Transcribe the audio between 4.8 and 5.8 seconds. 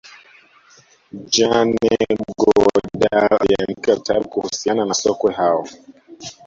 na sokwe hao